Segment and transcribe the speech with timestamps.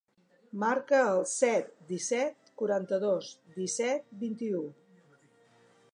[0.61, 3.29] Marca el set, disset, quaranta-dos,
[3.61, 4.65] disset, vint-i-u.